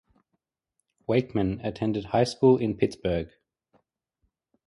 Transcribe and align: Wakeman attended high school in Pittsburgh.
Wakeman 1.05 1.61
attended 1.63 2.05
high 2.05 2.23
school 2.23 2.57
in 2.57 2.75
Pittsburgh. 2.75 3.29